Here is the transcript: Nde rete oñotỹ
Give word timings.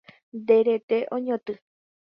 Nde 0.37 0.57
rete 0.67 0.97
oñotỹ 1.15 1.53